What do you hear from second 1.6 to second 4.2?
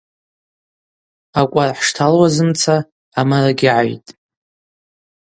хӏшталуазымца амарагьи гӏайтӏ.